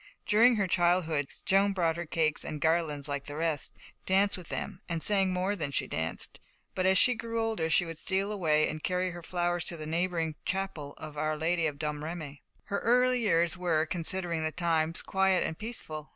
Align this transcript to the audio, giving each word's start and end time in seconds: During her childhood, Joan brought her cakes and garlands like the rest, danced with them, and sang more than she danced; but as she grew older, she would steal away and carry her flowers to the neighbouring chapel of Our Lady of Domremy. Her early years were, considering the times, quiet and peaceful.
During 0.25 0.55
her 0.55 0.65
childhood, 0.67 1.27
Joan 1.45 1.73
brought 1.73 1.95
her 1.95 2.07
cakes 2.07 2.43
and 2.43 2.59
garlands 2.59 3.07
like 3.07 3.25
the 3.25 3.35
rest, 3.35 3.71
danced 4.07 4.35
with 4.35 4.49
them, 4.49 4.81
and 4.89 5.03
sang 5.03 5.31
more 5.31 5.55
than 5.55 5.69
she 5.69 5.85
danced; 5.85 6.39
but 6.73 6.87
as 6.87 6.97
she 6.97 7.13
grew 7.13 7.39
older, 7.39 7.69
she 7.69 7.85
would 7.85 7.99
steal 7.99 8.31
away 8.31 8.67
and 8.67 8.81
carry 8.83 9.11
her 9.11 9.21
flowers 9.21 9.63
to 9.65 9.77
the 9.77 9.85
neighbouring 9.85 10.33
chapel 10.43 10.95
of 10.97 11.19
Our 11.19 11.37
Lady 11.37 11.67
of 11.67 11.77
Domremy. 11.77 12.41
Her 12.63 12.79
early 12.79 13.19
years 13.19 13.55
were, 13.59 13.85
considering 13.85 14.41
the 14.41 14.51
times, 14.51 15.03
quiet 15.03 15.45
and 15.45 15.55
peaceful. 15.55 16.09